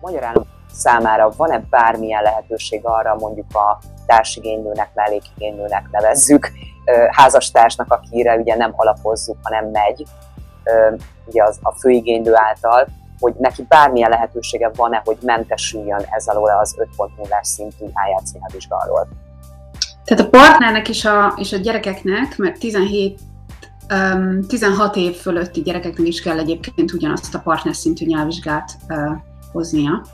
Magyar 0.00 0.22
állam 0.22 0.44
számára 0.72 1.30
van-e 1.36 1.64
bármilyen 1.70 2.22
lehetőség 2.22 2.80
arra, 2.82 3.16
mondjuk 3.18 3.54
a 3.54 3.78
társigénylőnek, 4.06 4.90
mellékigénylőnek 4.94 5.88
nevezzük, 5.90 6.50
házastársnak, 7.10 7.92
akire 7.92 8.36
ugye 8.36 8.56
nem 8.56 8.72
alapozzuk, 8.76 9.36
hanem 9.42 9.70
megy, 9.70 10.04
ugye 11.26 11.42
az 11.42 11.58
a 11.62 11.72
főigénylő 11.72 12.32
által, 12.34 12.88
hogy 13.20 13.34
neki 13.38 13.64
bármilyen 13.68 14.10
lehetősége 14.10 14.70
van-e, 14.76 15.02
hogy 15.04 15.16
mentesüljön 15.22 16.04
ez 16.10 16.26
alól 16.26 16.50
az 16.60 16.76
5.0-as 16.96 17.42
szintű 17.42 17.84
IELTS 17.84 18.32
nyelvvizsgáról. 18.32 19.08
Tehát 20.04 20.24
a 20.24 20.28
partnernek 20.28 20.88
és 20.88 21.04
a, 21.04 21.34
és 21.36 21.52
a 21.52 21.56
gyerekeknek, 21.56 22.36
mert 22.36 22.58
17 22.58 23.20
um, 23.90 24.42
16 24.48 24.96
év 24.96 25.14
fölötti 25.14 25.60
gyerekeknek 25.60 26.06
is 26.06 26.22
kell 26.22 26.38
egyébként 26.38 26.92
ugyanazt 26.92 27.34
a 27.34 27.38
partner 27.38 27.74
szintű 27.74 28.06
nyelvvizsgát 28.06 28.70
uh, 28.88 28.96
hoznia. 29.52 30.04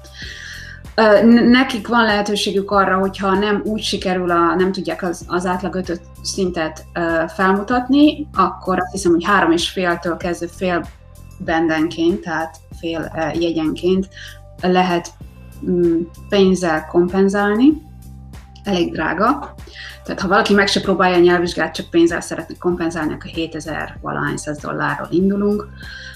Nekik 1.50 1.88
van 1.88 2.04
lehetőségük 2.04 2.70
arra, 2.70 2.98
hogyha 2.98 3.34
nem 3.34 3.62
úgy 3.64 3.82
sikerül, 3.82 4.30
a, 4.30 4.54
nem 4.54 4.72
tudják 4.72 5.02
az, 5.02 5.24
az 5.26 5.46
átlag 5.46 5.74
ötöt 5.74 6.00
szintet 6.22 6.84
felmutatni, 7.28 8.28
akkor 8.34 8.78
azt 8.78 8.92
hiszem, 8.92 9.12
hogy 9.12 9.24
három 9.24 9.52
és 9.52 9.68
féltől 9.70 10.16
kezdve 10.16 10.48
fél 10.56 10.84
bendenként, 11.38 12.20
tehát 12.20 12.56
fél 12.80 13.12
jegyenként 13.38 14.08
lehet 14.60 15.10
mm, 15.70 16.00
pénzzel 16.28 16.86
kompenzálni, 16.86 17.72
elég 18.64 18.92
drága. 18.92 19.54
Tehát 20.04 20.20
ha 20.20 20.28
valaki 20.28 20.54
meg 20.54 20.66
se 20.66 20.80
próbálja 20.80 21.16
a 21.16 21.20
nyelvvizsgát, 21.20 21.74
csak 21.74 21.90
pénzzel 21.90 22.20
szeretne 22.20 22.54
kompenzálni, 22.58 23.12
akkor 23.12 23.30
7000 23.30 23.98
valahány 24.02 24.36
száz 24.36 24.58
dollárról 24.58 25.08
indulunk. 25.10 25.68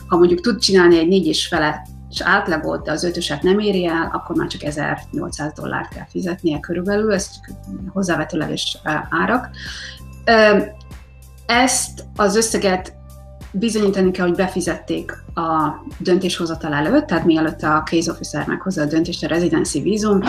Ha 0.09 0.17
mondjuk 0.17 0.41
tud 0.41 0.59
csinálni 0.59 0.99
egy 0.99 1.09
négy 1.09 1.27
és 1.27 1.47
fele 1.47 1.87
és 2.11 2.21
átlagot, 2.21 2.85
de 2.85 2.93
az 2.93 3.05
ötöset 3.05 3.43
nem 3.43 3.59
éri 3.59 3.87
el, 3.87 4.11
akkor 4.13 4.37
már 4.37 4.47
csak 4.47 4.63
1800 4.63 5.53
dollárt 5.53 5.95
kell 5.95 6.07
fizetnie 6.09 6.61
körülbelül, 6.61 7.13
ez 7.13 7.31
csak 7.31 7.57
hozzávetőleges 7.93 8.79
árak. 9.11 9.49
Ezt 11.47 12.05
az 12.17 12.37
összeget 12.37 12.97
bizonyítani 13.55 14.11
kell, 14.11 14.27
hogy 14.27 14.37
befizették 14.37 15.13
a 15.35 15.73
döntéshozatal 15.99 16.73
előtt, 16.73 17.07
tehát 17.07 17.25
mielőtt 17.25 17.63
a 17.63 17.83
case 17.85 18.11
officer 18.11 18.47
meghozza 18.47 18.83
a 18.83 18.87
döntést 18.87 19.25
a 19.25 19.29
residency 19.29 19.81
vízum 19.81 20.21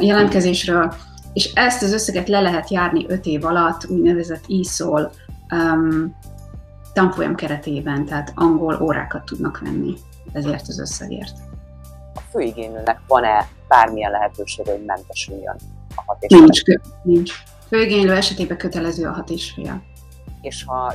jelentkezésről, 0.00 0.94
és 1.32 1.52
ezt 1.54 1.82
az 1.82 1.92
összeget 1.92 2.28
le 2.28 2.40
lehet 2.40 2.70
járni 2.70 3.04
5 3.08 3.26
év 3.26 3.44
alatt, 3.44 3.88
úgynevezett 3.88 4.44
e-szól 4.48 5.12
um, 5.50 6.16
tanfolyam 6.92 7.34
keretében, 7.34 8.04
tehát 8.04 8.32
angol 8.34 8.78
órákat 8.82 9.24
tudnak 9.24 9.58
venni 9.58 9.94
ezért 10.32 10.68
az 10.68 10.80
összegért. 10.80 11.36
A 12.14 12.20
főigénylőnek 12.30 13.00
van-e 13.06 13.48
bármilyen 13.68 14.10
lehetőség, 14.10 14.66
hogy 14.66 14.84
mentesüljön 14.86 15.56
a 15.94 16.02
hat 16.06 16.16
és 16.20 16.38
Nincs, 16.38 16.60
nincs. 17.02 17.32
Főigénylő 17.68 18.12
esetében 18.12 18.56
kötelező 18.56 19.06
a 19.06 19.12
hat 19.12 19.30
és 19.30 19.50
fél. 19.50 19.82
És 20.40 20.64
ha 20.64 20.94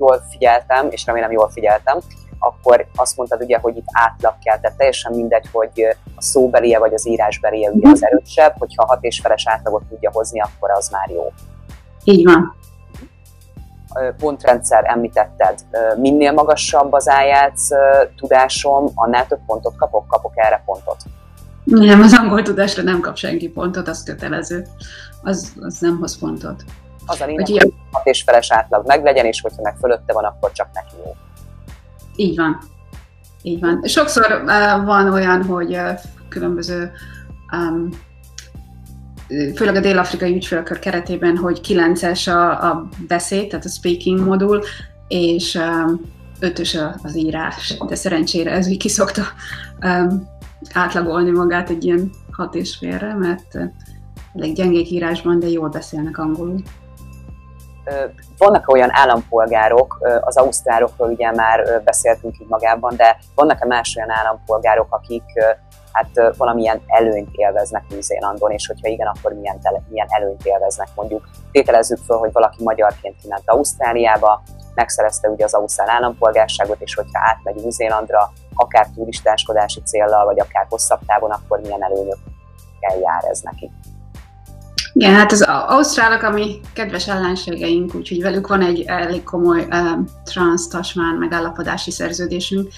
jól 0.00 0.24
figyeltem, 0.30 0.86
és 0.90 1.04
remélem 1.06 1.30
jól 1.30 1.50
figyeltem, 1.50 1.98
akkor 2.38 2.86
azt 2.96 3.16
mondtad 3.16 3.42
ugye, 3.42 3.58
hogy 3.58 3.76
itt 3.76 3.88
átlag 3.92 4.34
kell, 4.42 4.58
tehát 4.60 4.76
teljesen 4.76 5.12
mindegy, 5.14 5.48
hogy 5.52 5.96
a 6.16 6.22
szóbelie 6.22 6.78
vagy 6.78 6.94
az 6.94 7.08
írásbelie 7.08 7.70
ugye 7.70 7.88
az 7.90 8.04
erősebb, 8.04 8.54
hogyha 8.58 8.86
hat 8.86 9.04
és 9.04 9.20
feles 9.20 9.48
átlagot 9.48 9.82
tudja 9.88 10.10
hozni, 10.12 10.40
akkor 10.40 10.70
az 10.70 10.88
már 10.88 11.10
jó. 11.10 11.32
Így 12.04 12.24
van 12.24 12.58
pontrendszer 14.18 14.84
említetted. 14.86 15.58
Minél 15.96 16.32
magasabb 16.32 16.92
az 16.92 17.10
IELTS 17.24 17.68
tudásom, 18.16 18.90
annál 18.94 19.26
több 19.26 19.40
pontot 19.46 19.76
kapok, 19.76 20.06
kapok 20.08 20.32
erre 20.34 20.62
pontot. 20.66 20.96
Nem, 21.64 22.00
az 22.00 22.18
angol 22.18 22.42
tudásra 22.42 22.82
nem 22.82 23.00
kap 23.00 23.16
senki 23.16 23.48
pontot, 23.48 23.88
az 23.88 24.02
kötelező. 24.02 24.66
Az, 25.22 25.52
az 25.60 25.78
nem 25.80 25.98
hoz 25.98 26.18
pontot. 26.18 26.64
Az 27.10 27.20
a 27.20 27.26
lényeg, 27.26 27.46
hogy, 27.46 27.58
hogy 27.58 27.72
hat 27.90 28.06
és 28.06 28.22
feles 28.22 28.52
átlag 28.52 28.86
meglegyen, 28.86 29.26
és 29.26 29.40
hogyha 29.40 29.62
meg 29.62 29.76
fölötte 29.76 30.12
van, 30.12 30.24
akkor 30.24 30.52
csak 30.52 30.68
neki 30.72 30.94
jó. 31.04 31.16
Így 32.16 32.36
van. 32.36 32.58
Így 33.42 33.60
van. 33.60 33.82
Sokszor 33.84 34.42
uh, 34.44 34.84
van 34.84 35.12
olyan, 35.12 35.44
hogy 35.44 35.72
uh, 35.72 36.00
különböző 36.28 36.90
um, 37.52 37.88
főleg 39.54 39.74
a 39.74 39.80
dél-afrikai 39.80 40.34
ügyfélkör 40.34 40.78
keretében, 40.78 41.36
hogy 41.36 41.60
9-es 41.68 42.28
a, 42.28 42.66
a 42.68 42.88
beszéd, 43.08 43.48
tehát 43.48 43.64
a 43.64 43.68
speaking 43.68 44.20
modul, 44.20 44.62
és 45.08 45.54
um, 45.54 46.00
ötös 46.40 46.76
az 47.02 47.16
írás. 47.16 47.76
De 47.88 47.94
szerencsére 47.94 48.50
ez 48.50 48.68
úgy 48.68 48.76
kiszokta 48.76 49.22
um, 49.82 50.28
átlagolni 50.72 51.30
magát 51.30 51.70
egy 51.70 51.84
ilyen 51.84 52.10
hat 52.32 52.54
és 52.54 52.76
félre, 52.76 53.14
mert 53.14 53.58
elég 54.34 54.54
gyengék 54.54 54.90
írásban, 54.90 55.38
de 55.38 55.48
jól 55.48 55.68
beszélnek 55.68 56.18
angolul. 56.18 56.62
Vannak 58.38 58.68
olyan 58.68 58.90
állampolgárok, 58.92 59.98
az 60.20 60.36
ausztrálokról 60.36 61.08
ugye 61.08 61.32
már 61.32 61.82
beszéltünk 61.84 62.38
így 62.40 62.48
magában, 62.48 62.96
de 62.96 63.18
vannak-e 63.34 63.66
más 63.66 63.96
olyan 63.96 64.10
állampolgárok, 64.10 64.86
akik 64.90 65.24
hát 65.92 66.34
valamilyen 66.36 66.82
előnyt 66.86 67.28
élveznek 67.32 67.84
Új-Zélandon, 67.94 68.50
és 68.50 68.66
hogyha 68.66 68.88
igen, 68.88 69.06
akkor 69.06 69.32
milyen, 69.32 69.60
tele, 69.60 69.82
milyen 69.88 70.06
előnyt 70.10 70.44
élveznek 70.44 70.88
mondjuk. 70.94 71.28
Tételezzük 71.52 71.98
föl, 71.98 72.18
hogy 72.18 72.32
valaki 72.32 72.62
magyarként 72.62 73.16
kiment 73.22 73.42
Ausztráliába, 73.44 74.42
megszerezte 74.74 75.28
ugye 75.28 75.44
az 75.44 75.54
ausztrál 75.54 75.90
állampolgárságot, 75.90 76.80
és 76.80 76.94
hogyha 76.94 77.20
átmegy 77.22 77.60
Új-Zélandra, 77.64 78.32
akár 78.54 78.86
turistáskodási 78.94 79.82
céllal, 79.82 80.24
vagy 80.24 80.40
akár 80.40 80.66
hosszabb 80.68 81.00
távon, 81.06 81.30
akkor 81.30 81.60
milyen 81.60 81.82
előnyökkel 81.82 82.98
jár 83.02 83.24
ez 83.30 83.40
neki. 83.40 83.70
Igen, 84.92 85.14
hát 85.14 85.32
az 85.32 85.42
ausztrálok, 85.66 86.22
ami 86.22 86.60
kedves 86.72 87.08
ellenségeink, 87.08 87.94
úgyhogy 87.94 88.22
velük 88.22 88.46
van 88.46 88.62
egy 88.62 88.80
elég 88.80 89.22
komoly 89.22 89.66
uh, 89.70 89.86
transz-tasmán 90.24 91.14
megállapodási 91.14 91.90
szerződésünk, 91.90 92.68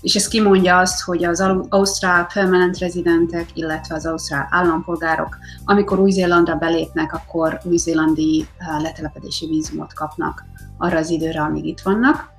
és 0.00 0.14
ez 0.14 0.28
kimondja 0.28 0.78
azt, 0.78 1.02
hogy 1.02 1.24
az 1.24 1.44
ausztrál 1.68 2.26
permanent 2.34 2.78
rezidentek, 2.78 3.46
illetve 3.54 3.94
az 3.94 4.06
ausztrál 4.06 4.46
állampolgárok, 4.50 5.38
amikor 5.64 5.98
Új-Zélandra 5.98 6.54
belépnek, 6.54 7.12
akkor 7.12 7.60
új-zélandi 7.64 8.46
uh, 8.58 8.82
letelepedési 8.82 9.46
vízumot 9.46 9.92
kapnak 9.92 10.44
arra 10.78 10.98
az 10.98 11.10
időre, 11.10 11.40
amíg 11.40 11.64
itt 11.64 11.80
vannak. 11.80 12.34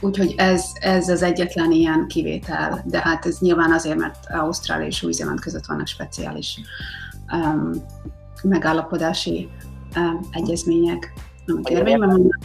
Úgyhogy 0.00 0.34
ez, 0.36 0.64
ez 0.74 1.08
az 1.08 1.22
egyetlen 1.22 1.72
ilyen 1.72 2.06
kivétel, 2.08 2.82
de 2.84 3.00
hát 3.00 3.26
ez 3.26 3.38
nyilván 3.38 3.72
azért, 3.72 3.98
mert 3.98 4.26
Ausztrália 4.30 4.86
és 4.86 5.02
Új-Zéland 5.02 5.40
között 5.40 5.66
vannak 5.66 5.86
speciális 5.86 6.60
um, 7.32 7.70
megállapodási 8.42 9.48
um, 9.96 10.20
egyezmények, 10.32 11.12
amit 11.46 11.68
érvényben 11.68 12.08
vannak. 12.08 12.38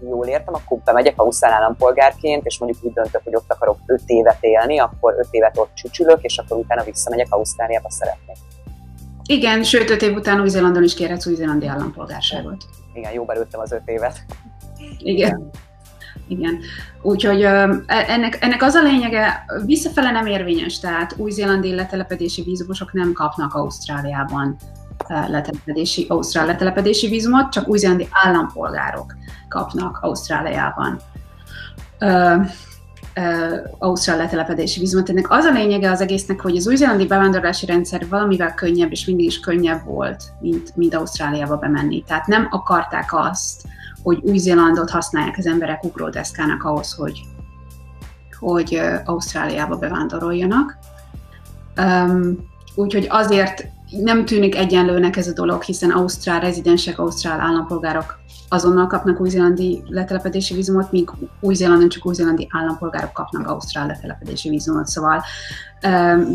Jól 0.00 0.26
értem, 0.26 0.54
akkor 0.54 0.78
bemegyek 0.84 1.20
Ausztrál 1.20 1.52
állampolgárként, 1.52 2.46
és 2.46 2.58
mondjuk 2.58 2.84
úgy 2.84 2.92
döntök, 2.92 3.20
hogy 3.24 3.34
ott 3.34 3.52
akarok 3.52 3.78
5 3.86 4.02
évet 4.06 4.38
élni, 4.40 4.78
akkor 4.78 5.14
5 5.18 5.26
évet 5.30 5.58
ott 5.58 5.70
csücsülök, 5.74 6.22
és 6.22 6.38
akkor 6.38 6.56
utána 6.56 6.84
visszamegyek 6.84 7.26
Ausztráliába 7.30 7.90
szeretnék. 7.90 8.36
Igen, 9.26 9.62
sőt, 9.62 9.90
5 9.90 10.02
év 10.02 10.14
után 10.14 10.40
Új-Zélandon 10.40 10.82
is 10.82 10.94
kérhetsz 10.94 11.26
új-zélandi 11.26 11.66
állampolgárságot. 11.66 12.64
Igen, 12.92 13.12
jó 13.12 13.24
belőttem 13.24 13.60
az 13.60 13.72
5 13.72 13.82
évet. 13.84 14.24
Igen. 14.98 15.14
Igen. 15.16 15.50
Úgyhogy 17.02 17.42
e, 17.42 17.82
ennek, 17.86 18.38
ennek 18.40 18.62
az 18.62 18.74
a 18.74 18.82
lényege, 18.82 19.44
visszafele 19.66 20.10
nem 20.10 20.26
érvényes, 20.26 20.78
tehát 20.78 21.14
új-zélandi 21.16 21.74
letelepedési 21.74 22.42
vízumosok 22.42 22.92
nem 22.92 23.12
kapnak 23.12 23.54
Ausztráliában 23.54 24.56
letelepedési, 25.08 26.06
ausztrál 26.08 26.46
letelepedési 26.46 27.08
vízumot, 27.08 27.52
csak 27.52 27.68
új-zélandi 27.68 28.08
állampolgárok 28.10 29.14
kapnak 29.48 29.98
Ausztráliában. 30.00 31.00
Uh, 32.00 32.46
Ausztrál 33.78 34.16
letelepedési 34.16 34.80
vízumot. 34.80 35.08
Ennek 35.08 35.30
az 35.30 35.44
a 35.44 35.52
lényege 35.52 35.90
az 35.90 36.00
egésznek, 36.00 36.40
hogy 36.40 36.56
az 36.56 36.68
új-zélandi 36.68 37.06
bevándorlási 37.06 37.66
rendszer 37.66 38.08
valamivel 38.08 38.54
könnyebb, 38.54 38.90
és 38.90 39.04
mindig 39.04 39.26
is 39.26 39.40
könnyebb 39.40 39.84
volt, 39.84 40.22
mint, 40.40 40.76
mint 40.76 40.94
Ausztráliába 40.94 41.56
bemenni. 41.56 42.02
Tehát 42.06 42.26
nem 42.26 42.48
akarták 42.50 43.08
azt, 43.14 43.62
hogy 44.02 44.18
Új-Zélandot 44.22 44.90
használják 44.90 45.38
az 45.38 45.46
emberek 45.46 45.84
ugródeszkának 45.84 46.64
ahhoz, 46.64 46.92
hogy, 46.92 47.20
hogy 48.38 48.80
Ausztráliába 49.04 49.76
bevándoroljanak. 49.76 50.76
Um, 51.76 52.36
úgyhogy 52.74 53.06
azért 53.10 53.66
nem 53.90 54.24
tűnik 54.24 54.56
egyenlőnek 54.56 55.16
ez 55.16 55.28
a 55.28 55.32
dolog, 55.32 55.62
hiszen 55.62 55.90
ausztrál 55.90 56.40
rezidensek, 56.40 56.98
ausztrál 56.98 57.40
állampolgárok 57.40 58.18
azonnal 58.48 58.86
kapnak 58.86 59.20
új-zélandi 59.20 59.82
letelepedési 59.86 60.54
vízumot, 60.54 60.92
míg 60.92 61.10
új-zélandon 61.40 61.88
csak 61.88 62.06
új-zélandi 62.06 62.48
állampolgárok 62.50 63.12
kapnak 63.12 63.46
ausztrál 63.46 63.86
letelepedési 63.86 64.48
vízumot, 64.48 64.86
szóval 64.86 65.22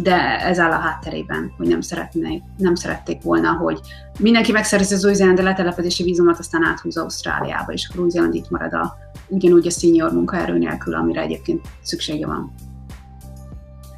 de 0.01 0.39
ez 0.41 0.59
áll 0.59 0.71
a 0.71 0.75
hátterében, 0.75 1.53
hogy 1.57 1.67
nem, 1.67 1.81
szeretnék, 1.81 2.43
nem 2.57 2.75
szerették 2.75 3.21
volna, 3.21 3.51
hogy 3.51 3.79
mindenki 4.19 4.51
megszerzi 4.51 4.93
az 4.93 5.05
új-zélandi 5.05 5.41
letelepedési 5.41 6.03
vízumot, 6.03 6.39
aztán 6.39 6.63
áthúz 6.63 6.97
Ausztráliába, 6.97 7.71
és 7.71 7.89
akkor 7.89 8.03
új-zéland 8.03 8.33
itt 8.33 8.49
marad 8.49 8.73
a, 8.73 8.97
ugyanúgy 9.27 9.67
a 9.67 9.69
senior 9.69 10.11
munkaerő 10.11 10.57
nélkül, 10.57 10.93
amire 10.93 11.21
egyébként 11.21 11.61
szüksége 11.81 12.25
van 12.25 12.53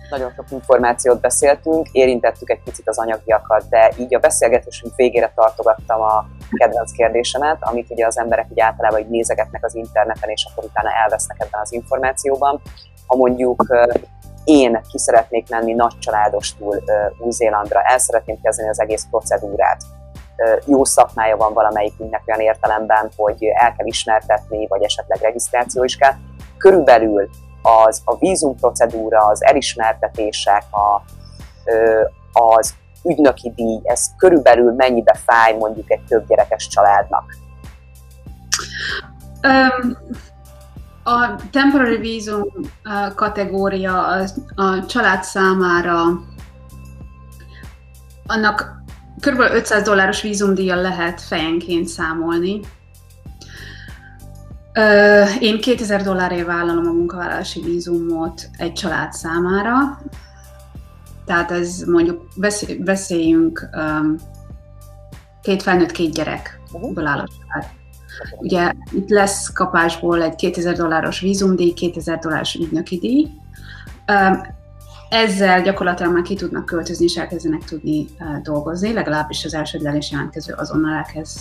nagyon 0.10 0.32
sok 0.36 0.46
információt 0.52 1.20
beszéltünk, 1.20 1.88
érintettük 1.92 2.50
egy 2.50 2.62
picit 2.64 2.90
az 2.90 2.98
anyagiakat, 2.98 3.70
de 3.70 3.92
így 3.98 4.16
a 4.16 4.20
beszélgetésünk 4.20 4.96
végére 4.96 5.32
tartogattam 5.36 6.02
a 6.02 6.26
kedvenc 6.58 6.92
kérdésemet, 6.92 7.58
amit 7.60 7.90
ugye 7.90 8.06
az 8.06 8.18
emberek 8.18 8.46
ugye 8.50 8.64
általában 8.64 9.00
így 9.00 9.10
nézegetnek 9.10 9.66
az 9.66 9.76
interneten, 9.76 10.30
és 10.30 10.48
akkor 10.52 10.64
utána 10.64 10.90
elvesznek 11.04 11.38
ebben 11.40 11.62
az 11.62 11.74
információban. 11.74 12.62
Ha 13.08 13.16
mondjuk 13.16 13.64
én 14.44 14.82
ki 14.92 14.98
szeretnék 14.98 15.50
menni 15.50 15.74
nagy 15.74 16.00
családostul 16.00 16.84
Új-Zélandra, 17.20 17.82
el 17.82 17.98
szeretném 17.98 18.42
kezdeni 18.42 18.70
az 18.70 18.82
egész 18.82 19.08
procedúrát, 19.10 19.84
jó 20.66 20.84
szakmája 20.84 21.38
van 21.38 21.54
valamelyikünknek 21.54 22.24
olyan 22.28 22.40
értelemben, 22.40 23.12
hogy 23.16 23.44
el 23.44 23.74
kell 23.74 23.86
ismertetni, 23.86 24.68
vagy 24.68 24.84
esetleg 24.84 25.22
regisztráció 25.22 25.84
is 25.84 25.98
kell. 25.98 26.14
Körülbelül 26.58 27.30
az 27.66 28.02
a 28.06 28.18
vízumprocedúra, 28.18 29.20
az 29.20 29.44
elismertetések, 29.44 30.64
a, 30.72 31.02
az 32.32 32.74
ügynöki 33.04 33.52
díj, 33.56 33.80
ez 33.84 34.06
körülbelül 34.18 34.74
mennyibe 34.74 35.16
fáj 35.26 35.54
mondjuk 35.58 35.92
egy 35.92 36.02
több 36.08 36.28
gyerekes 36.28 36.68
családnak? 36.68 37.24
Um, 39.44 39.98
a 41.04 41.36
temporary 41.52 41.98
vízum 41.98 42.44
kategória 43.16 44.08
a, 44.08 44.24
a 44.56 44.86
család 44.86 45.24
számára 45.24 46.04
annak 48.28 48.84
kb. 49.20 49.40
500 49.40 49.84
dolláros 49.84 50.22
vízumdíjjal 50.22 50.82
lehet 50.82 51.22
fejenként 51.22 51.88
számolni. 51.88 52.60
Én 55.40 55.62
2000 55.62 56.04
dollárért 56.04 56.46
vállalom 56.46 56.88
a 56.88 56.92
munkavállalási 56.92 57.62
vízumot 57.62 58.50
egy 58.58 58.74
család 58.74 59.14
számára, 59.14 60.02
tehát 61.26 61.52
ez 61.52 61.84
mondjuk 61.88 62.28
beszéljünk 62.80 63.70
két 65.42 65.64
felnőtt, 65.64 65.92
két 65.92 66.14
gyerekből 66.14 67.06
álló 67.06 67.24
család. 67.24 67.70
Ugye 68.38 68.72
itt 68.92 69.10
lesz 69.10 69.52
kapásból 69.54 70.24
egy 70.24 70.36
2000 70.36 70.76
dolláros 70.76 71.20
vízumdíj, 71.20 71.74
2000 71.74 72.20
dolláros 72.20 72.56
ügynöki 72.56 72.98
díj. 72.98 73.28
Ezzel 75.10 75.62
gyakorlatilag 75.62 76.14
már 76.14 76.24
ki 76.24 76.36
tudnak 76.36 76.66
költözni, 76.66 77.06
és 77.06 77.16
elkezdenek 77.16 77.64
tudni 77.64 78.06
dolgozni, 78.44 78.94
legalábbis 78.94 79.46
az 79.46 79.54
elsődleges 79.54 80.12
jelentkező 80.12 80.54
azonnal 80.54 80.96
elkezd 80.96 81.40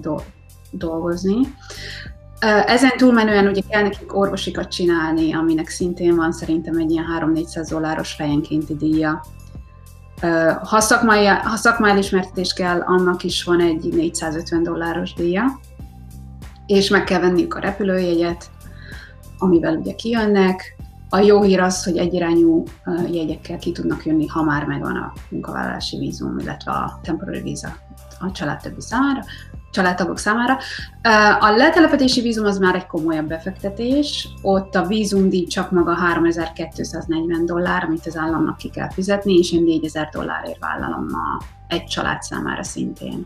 do- 0.00 0.24
dolgozni. 0.70 1.54
Ezen 2.66 2.96
túlmenően 2.96 3.46
ugye 3.46 3.60
kell 3.68 3.82
nekik 3.82 4.16
orvosikat 4.16 4.70
csinálni, 4.70 5.34
aminek 5.34 5.68
szintén 5.68 6.16
van 6.16 6.32
szerintem 6.32 6.76
egy 6.76 6.90
ilyen 6.90 7.04
3-400 7.20 7.66
dolláros 7.70 8.12
fejenkénti 8.12 8.76
díja. 8.76 9.24
Ha 10.62 10.80
szakmai, 10.80 11.26
ha 11.26 11.56
szakmai 11.56 11.90
elismertetés 11.90 12.52
kell, 12.52 12.80
annak 12.80 13.22
is 13.22 13.44
van 13.44 13.60
egy 13.60 13.88
450 13.94 14.62
dolláros 14.62 15.14
díja, 15.14 15.60
és 16.66 16.88
meg 16.88 17.04
kell 17.04 17.20
venniük 17.20 17.54
a 17.54 17.60
repülőjegyet, 17.60 18.50
amivel 19.38 19.76
ugye 19.76 19.94
kijönnek. 19.94 20.76
A 21.08 21.18
jó 21.18 21.42
hír 21.42 21.60
az, 21.60 21.84
hogy 21.84 21.96
egyirányú 21.96 22.64
jegyekkel 23.10 23.58
ki 23.58 23.72
tudnak 23.72 24.04
jönni, 24.04 24.26
ha 24.26 24.42
már 24.42 24.64
megvan 24.64 24.96
a 24.96 25.12
munkavállalási 25.30 25.98
vízum, 25.98 26.38
illetve 26.38 26.70
a 26.70 27.00
temporary 27.02 27.42
visa 27.42 27.76
a 28.20 28.32
család 28.32 28.60
többi 28.60 28.80
számára 28.80 29.24
családtagok 29.72 30.18
számára. 30.18 30.58
A 31.40 31.50
letelepedési 31.50 32.20
vízum 32.20 32.46
az 32.46 32.58
már 32.58 32.74
egy 32.74 32.86
komolyabb 32.86 33.26
befektetés, 33.26 34.28
ott 34.42 34.74
a 34.74 34.86
vízumdíj 34.86 35.46
csak 35.46 35.70
maga 35.70 35.94
3240 35.94 37.46
dollár, 37.46 37.84
amit 37.84 38.06
az 38.06 38.16
államnak 38.16 38.56
ki 38.56 38.70
kell 38.70 38.90
fizetni, 38.90 39.38
és 39.38 39.52
én 39.52 39.62
4000 39.62 40.08
dollárért 40.12 40.58
vállalom 40.58 41.06
a 41.12 41.44
egy 41.68 41.84
család 41.84 42.22
számára 42.22 42.62
szintén. 42.62 43.24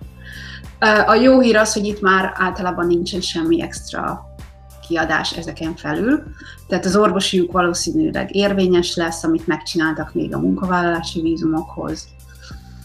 A 1.06 1.14
jó 1.14 1.40
hír 1.40 1.56
az, 1.56 1.72
hogy 1.72 1.86
itt 1.86 2.00
már 2.00 2.32
általában 2.34 2.86
nincsen 2.86 3.20
semmi 3.20 3.62
extra 3.62 4.24
kiadás 4.88 5.36
ezeken 5.36 5.76
felül, 5.76 6.22
tehát 6.68 6.84
az 6.84 6.96
orvosiuk 6.96 7.52
valószínűleg 7.52 8.34
érvényes 8.34 8.96
lesz, 8.96 9.24
amit 9.24 9.46
megcsináltak 9.46 10.14
még 10.14 10.34
a 10.34 10.38
munkavállalási 10.38 11.20
vízumokhoz, 11.20 12.08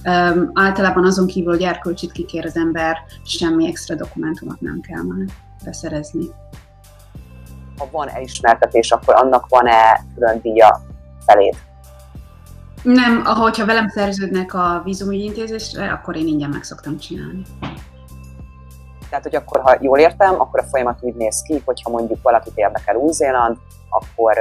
Um, 0.06 0.52
általában 0.54 1.06
azon 1.06 1.28
kívül, 1.28 1.52
hogy 1.52 1.62
erkölcsit 1.62 2.12
kikér 2.12 2.46
az 2.46 2.56
ember, 2.56 2.98
semmi 3.24 3.68
extra 3.68 3.96
dokumentumot 3.96 4.62
nem 4.62 4.80
kell 4.82 5.02
már 5.02 5.28
beszerezni. 5.64 6.26
Ha 7.78 7.88
van 7.92 8.10
elismertetés, 8.10 8.92
akkor 8.92 9.16
annak 9.16 9.46
van-e 9.50 10.04
külön 10.16 10.40
díja 10.42 10.82
feléd? 11.26 11.56
Nem, 12.84 13.22
ahogyha 13.26 13.66
velem 13.66 13.88
szerződnek 13.88 14.54
a 14.54 14.82
vízumügyi 14.84 15.24
intézésre, 15.24 15.92
akkor 15.92 16.16
én 16.16 16.28
ingyen 16.28 16.50
meg 16.50 16.64
szoktam 16.64 16.98
csinálni. 16.98 17.42
Tehát, 19.10 19.26
hogy 19.26 19.36
akkor, 19.36 19.62
ha 19.62 19.78
jól 19.80 20.00
értem, 20.00 20.40
akkor 20.40 20.60
a 20.60 20.64
folyamat 20.64 20.98
úgy 21.02 21.16
néz 21.16 21.42
ki, 21.42 21.62
hogyha 21.66 21.90
mondjuk 21.90 22.22
valakit 22.22 22.54
érdekel 22.56 22.96
Új-Zéland, 22.96 23.58
akkor 23.90 24.38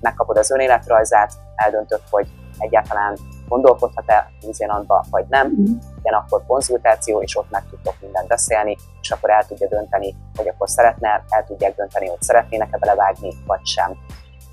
megkapod 0.00 0.36
az 0.36 0.50
önéletrajzát, 0.50 1.32
eldöntöd, 1.56 2.00
hogy 2.10 2.28
egyáltalán 2.58 3.18
gondolkodhat-e 3.50 4.30
Új-Zélandba, 4.46 5.04
vagy 5.10 5.24
nem, 5.28 5.46
mm. 5.46 5.74
akkor 6.02 6.42
konzultáció, 6.46 7.22
és 7.22 7.36
ott 7.36 7.50
meg 7.50 7.62
tudtok 7.70 7.94
mindent 8.00 8.28
beszélni, 8.28 8.76
és 9.00 9.10
akkor 9.10 9.30
el 9.30 9.46
tudja 9.46 9.68
dönteni, 9.68 10.14
hogy 10.36 10.48
akkor 10.48 10.68
szeretne, 10.68 11.24
el 11.28 11.44
tudják 11.44 11.74
dönteni, 11.74 12.08
hogy 12.08 12.22
szeretnének-e 12.22 12.78
belevágni, 12.78 13.32
vagy 13.46 13.66
sem. 13.66 13.96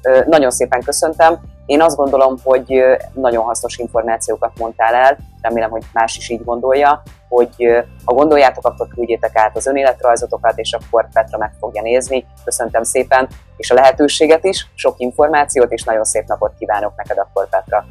Ö, 0.02 0.22
nagyon 0.26 0.52
szépen 0.52 0.82
köszöntem. 0.82 1.40
Én 1.66 1.82
azt 1.82 1.96
gondolom, 1.96 2.36
hogy 2.44 2.82
nagyon 3.14 3.44
hasznos 3.44 3.78
információkat 3.78 4.60
mondtál 4.60 4.94
el, 4.94 5.18
remélem, 5.42 5.70
hogy 5.70 5.84
más 5.94 6.18
is 6.18 6.30
így 6.30 6.44
gondolja, 6.44 7.02
hogy 7.30 7.56
ha 8.06 8.14
gondoljátok, 8.14 8.66
akkor 8.66 8.88
küldjétek 8.88 9.36
át 9.36 9.56
az 9.56 9.68
önéletrajzotokat, 9.68 10.58
és 10.58 10.74
akkor 10.74 11.10
Petra 11.14 11.38
meg 11.38 11.54
fogja 11.60 11.82
nézni. 11.82 12.26
Köszöntem 12.44 12.84
szépen, 12.84 13.28
és 13.58 13.72
a 13.72 13.74
lehetőséget 13.74 14.44
is, 14.44 14.72
sok 14.76 15.00
információt, 15.00 15.72
és 15.72 15.84
nagyon 15.84 16.04
szép 16.04 16.28
napot 16.28 16.54
kívánok 16.60 16.94
neked 16.96 17.18
akkor, 17.18 17.50
Petra. 17.50 17.86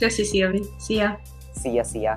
Ja, 0.00 0.10
sí, 0.10 0.24
sí, 0.24 0.42
sí, 0.78 0.96
ja. 0.96 1.18
Sí, 1.52 1.74
ja, 1.74 1.84
sí, 1.84 2.00
ja. 2.02 2.16